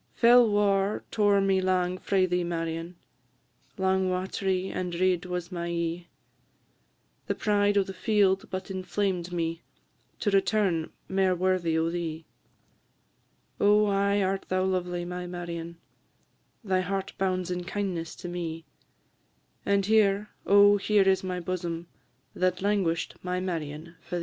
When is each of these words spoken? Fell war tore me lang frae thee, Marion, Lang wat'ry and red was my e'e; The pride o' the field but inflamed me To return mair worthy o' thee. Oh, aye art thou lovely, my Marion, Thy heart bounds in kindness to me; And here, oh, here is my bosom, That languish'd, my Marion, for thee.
Fell 0.15 0.49
war 0.49 1.03
tore 1.11 1.39
me 1.41 1.61
lang 1.61 1.95
frae 1.99 2.25
thee, 2.25 2.43
Marion, 2.43 2.95
Lang 3.77 4.09
wat'ry 4.09 4.71
and 4.71 4.99
red 4.99 5.25
was 5.27 5.51
my 5.51 5.67
e'e; 5.69 6.07
The 7.27 7.35
pride 7.35 7.77
o' 7.77 7.83
the 7.83 7.93
field 7.93 8.47
but 8.49 8.71
inflamed 8.71 9.31
me 9.31 9.61
To 10.21 10.31
return 10.31 10.91
mair 11.07 11.35
worthy 11.35 11.77
o' 11.77 11.91
thee. 11.91 12.25
Oh, 13.59 13.85
aye 13.85 14.23
art 14.23 14.47
thou 14.49 14.63
lovely, 14.63 15.05
my 15.05 15.27
Marion, 15.27 15.77
Thy 16.63 16.79
heart 16.81 17.13
bounds 17.19 17.51
in 17.51 17.63
kindness 17.63 18.15
to 18.15 18.27
me; 18.27 18.65
And 19.67 19.85
here, 19.85 20.29
oh, 20.47 20.77
here 20.77 21.07
is 21.07 21.23
my 21.23 21.39
bosom, 21.39 21.87
That 22.33 22.63
languish'd, 22.63 23.17
my 23.21 23.39
Marion, 23.39 23.93
for 24.01 24.15
thee. 24.19 24.19